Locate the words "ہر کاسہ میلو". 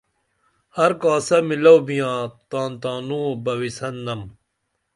0.77-1.75